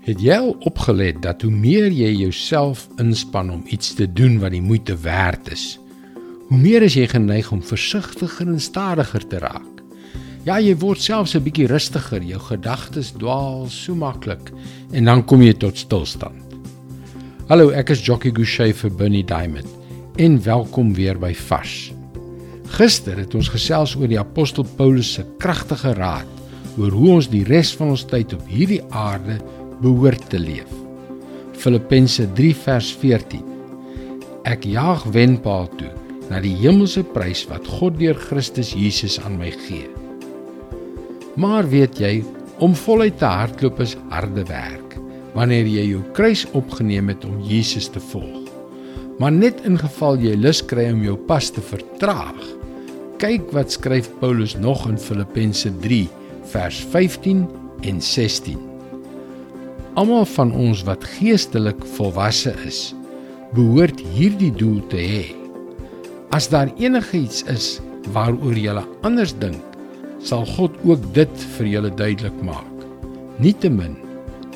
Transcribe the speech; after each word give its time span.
Het 0.00 0.22
jy 0.24 0.32
al 0.40 0.54
opgelet 0.64 1.18
dat 1.20 1.42
hoe 1.44 1.52
meer 1.52 1.90
jy 1.92 2.08
jouself 2.22 2.86
inspann 3.02 3.50
om 3.52 3.66
iets 3.68 3.92
te 3.98 4.06
doen 4.08 4.38
wat 4.40 4.54
die 4.54 4.62
moeite 4.64 4.94
werd 5.04 5.50
is, 5.52 5.74
hoe 6.48 6.56
meer 6.56 6.86
is 6.86 6.96
jy 6.96 7.04
geneig 7.10 7.50
om 7.52 7.60
versigtiger 7.60 8.48
en 8.48 8.62
stadiger 8.64 9.26
te 9.28 9.42
raak? 9.42 9.82
Ja, 10.48 10.56
jy 10.56 10.72
word 10.80 11.04
selfs 11.04 11.36
'n 11.36 11.44
bietjie 11.44 11.68
rustiger, 11.68 12.22
jou 12.24 12.40
gedagtes 12.40 13.12
dwaal 13.12 13.68
so 13.68 13.94
maklik 13.94 14.50
en 14.92 15.04
dan 15.04 15.24
kom 15.24 15.42
jy 15.42 15.52
tot 15.52 15.76
stilstand. 15.76 16.56
Hallo, 17.48 17.68
ek 17.68 17.90
is 17.90 18.00
Jockey 18.00 18.32
Gouchee 18.32 18.72
vir 18.72 18.90
Bernie 18.90 19.24
Diamond 19.24 19.68
en 20.16 20.42
welkom 20.42 20.94
weer 20.94 21.18
by 21.18 21.34
Vars. 21.34 21.92
Gister 22.70 23.18
het 23.18 23.34
ons 23.34 23.48
gesels 23.48 23.96
oor 23.96 24.08
die 24.08 24.18
apostel 24.18 24.64
Paulus 24.76 25.12
se 25.12 25.26
kragtige 25.38 25.92
raad 25.92 26.26
oor 26.78 26.90
hoe 26.90 27.10
ons 27.10 27.28
die 27.28 27.44
res 27.44 27.76
van 27.76 27.90
ons 27.90 28.04
tyd 28.04 28.32
op 28.32 28.46
hierdie 28.48 28.82
aarde 28.90 29.38
behoort 29.80 30.28
te 30.30 30.38
leef. 30.40 30.70
Filippense 31.60 32.26
3 32.36 32.52
vers 32.64 32.90
14. 33.00 33.42
Ek 34.48 34.64
jaag 34.64 35.04
wenpaal 35.12 35.68
toe 35.80 35.90
na 36.30 36.40
die 36.40 36.54
hemelse 36.62 37.02
prys 37.14 37.42
wat 37.50 37.66
God 37.78 37.98
deur 38.00 38.18
Christus 38.28 38.72
Jesus 38.76 39.18
aan 39.20 39.38
my 39.40 39.50
gee. 39.66 39.88
Maar 41.40 41.68
weet 41.70 41.98
jy, 42.00 42.20
om 42.60 42.74
voluit 42.76 43.16
te 43.18 43.28
hardloop 43.28 43.80
is 43.84 43.96
harde 44.12 44.44
werk 44.48 44.96
wanneer 45.34 45.68
jy 45.70 45.84
jou 45.92 46.00
kruis 46.16 46.42
opgeneem 46.58 47.12
het 47.12 47.24
om 47.24 47.36
Jesus 47.46 47.86
te 47.92 48.02
volg. 48.10 48.48
Maar 49.22 49.30
net 49.32 49.60
in 49.68 49.76
geval 49.78 50.18
jy 50.18 50.32
lus 50.34 50.62
kry 50.64 50.88
om 50.90 51.04
jou 51.06 51.14
pas 51.28 51.52
te 51.54 51.62
vertraag, 51.62 52.40
kyk 53.22 53.52
wat 53.54 53.76
skryf 53.76 54.08
Paulus 54.18 54.56
nog 54.58 54.86
in 54.90 54.98
Filippense 54.98 55.70
3 55.84 56.02
vers 56.50 56.80
15 56.90 57.46
en 57.86 58.02
16. 58.02 58.69
Almal 60.00 60.24
van 60.32 60.48
ons 60.56 60.80
wat 60.88 61.02
geestelik 61.18 61.82
volwasse 61.98 62.54
is, 62.64 62.78
behoort 63.52 63.98
hierdie 64.14 64.52
doel 64.56 64.78
te 64.88 64.96
hê. 64.96 65.24
As 66.32 66.46
daar 66.48 66.70
enigiets 66.80 67.42
is 67.52 67.66
waaroor 68.14 68.56
jy 68.56 68.80
anders 69.04 69.34
dink, 69.42 69.60
sal 70.24 70.46
God 70.56 70.78
ook 70.88 71.02
dit 71.12 71.42
vir 71.56 71.68
julle 71.68 71.90
duidelik 71.98 72.38
maak. 72.46 72.86
Nietemin, 73.44 73.98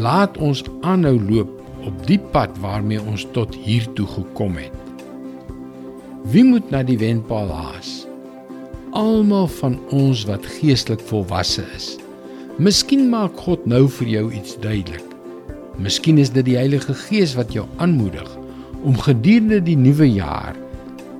laat 0.00 0.38
ons 0.40 0.62
aanhou 0.80 1.18
loop 1.28 1.52
op 1.84 1.98
die 2.08 2.20
pad 2.32 2.56
waarmee 2.64 3.02
ons 3.04 3.26
tot 3.36 3.52
hier 3.66 3.84
toe 3.98 4.06
gekom 4.14 4.56
het. 4.56 4.72
Wie 6.32 6.46
moet 6.48 6.70
na 6.72 6.80
die 6.80 6.96
wenpaal 7.02 7.52
haas? 7.52 8.06
Almal 8.96 9.50
van 9.60 9.76
ons 9.92 10.24
wat 10.30 10.48
geestelik 10.56 11.04
volwasse 11.12 11.66
is. 11.76 11.90
Miskien 12.56 13.10
maak 13.12 13.36
God 13.44 13.68
nou 13.68 13.84
vir 13.98 14.14
jou 14.14 14.24
iets 14.32 14.56
duidelik. 14.64 15.05
Miskien 15.76 16.16
is 16.18 16.30
dit 16.32 16.46
die 16.46 16.56
Heilige 16.56 16.94
Gees 16.96 17.34
wat 17.36 17.52
jou 17.52 17.66
aanmoedig 17.82 18.30
om 18.86 18.96
gedurende 18.96 19.58
die 19.60 19.76
nuwe 19.76 20.08
jaar 20.08 20.56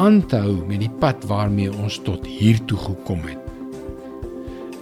aan 0.00 0.24
te 0.26 0.40
hou 0.42 0.56
met 0.66 0.82
die 0.82 0.90
pad 1.02 1.22
waarmee 1.30 1.70
ons 1.70 2.00
tot 2.06 2.26
hier 2.26 2.58
toe 2.66 2.78
gekom 2.78 3.22
het. 3.28 3.38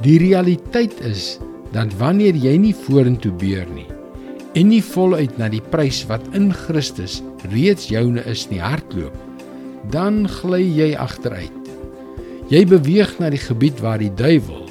Die 0.05 0.17
realiteit 0.23 0.97
is 1.05 1.37
dat 1.75 1.93
wanneer 2.01 2.37
jy 2.39 2.55
nie 2.61 2.75
vorentoe 2.87 3.35
beur 3.41 3.69
nie 3.75 3.89
en 4.57 4.71
nie 4.73 4.83
voluit 4.83 5.37
na 5.39 5.51
die 5.53 5.63
prys 5.75 6.01
wat 6.09 6.25
in 6.39 6.49
Christus 6.55 7.21
reeds 7.53 7.91
joune 7.93 8.25
is 8.27 8.47
nie 8.51 8.63
hardloop, 8.63 9.15
dan 9.93 10.25
gly 10.41 10.63
jy 10.65 10.89
agteruit. 10.99 11.53
Jy 12.49 12.65
beweeg 12.71 13.13
na 13.21 13.29
die 13.31 13.43
gebied 13.43 13.85
waar 13.85 14.01
die 14.01 14.13
duiwel 14.17 14.65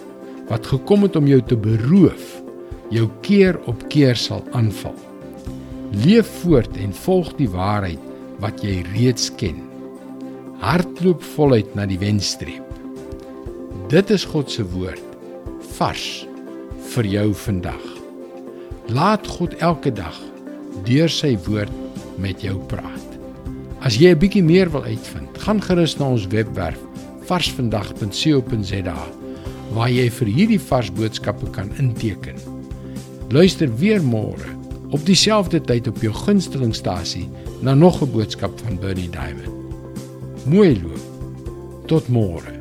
wat 0.50 0.66
gekom 0.66 1.06
het 1.06 1.16
om 1.20 1.30
jou 1.30 1.40
te 1.46 1.60
beroof 1.60 2.47
jou 2.94 3.10
keer 3.22 3.60
op 3.68 3.84
keer 3.92 4.16
sal 4.16 4.44
aanval. 4.56 4.96
Leef 5.92 6.30
voort 6.42 6.78
en 6.78 6.94
volg 6.94 7.34
die 7.40 7.50
waarheid 7.50 8.02
wat 8.44 8.64
jy 8.64 8.82
reeds 8.94 9.30
ken. 9.40 9.60
Hardloop 10.62 11.24
voluit 11.36 11.70
na 11.76 11.86
die 11.90 12.00
wenstreep. 12.02 12.64
Dit 13.92 14.12
is 14.12 14.26
God 14.28 14.52
se 14.52 14.66
woord 14.68 15.04
vars 15.78 16.26
vir 16.94 17.08
jou 17.08 17.28
vandag. 17.46 17.84
Laat 18.88 19.28
God 19.28 19.54
elke 19.64 19.92
dag 19.92 20.18
deur 20.88 21.12
sy 21.12 21.36
woord 21.48 21.74
met 22.22 22.42
jou 22.44 22.58
praat. 22.72 23.08
As 23.80 23.96
jy 23.96 24.12
'n 24.12 24.20
bietjie 24.20 24.44
meer 24.44 24.70
wil 24.72 24.84
uitvind, 24.84 25.38
gaan 25.38 25.62
gerus 25.62 25.98
na 26.00 26.10
ons 26.10 26.28
webwerf 26.28 26.80
varsvandag.co.za 27.28 28.98
waar 29.76 29.90
jy 29.90 30.10
vir 30.10 30.28
hierdie 30.28 30.60
vars 30.60 30.92
boodskappe 30.92 31.50
kan 31.52 31.70
inteken. 31.78 32.57
Luister 33.30 33.68
weer 33.76 34.00
môre 34.04 34.56
op 34.96 35.02
dieselfde 35.06 35.60
tyd 35.60 35.88
op 35.92 35.98
jou 36.00 36.14
gunstelingstasie 36.16 37.26
na 37.60 37.74
nog 37.76 38.02
'n 38.02 38.12
boodskap 38.12 38.60
van 38.64 38.80
Bernie 38.80 39.10
Diamond. 39.10 39.52
Mooi 40.46 40.82
loop. 40.82 41.04
Tot 41.86 42.08
môre. 42.08 42.57